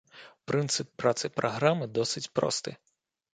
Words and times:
Прынцып 0.51 0.87
працы 1.03 1.31
праграмы 1.41 1.85
досыць 1.99 2.23
просты. 2.41 2.75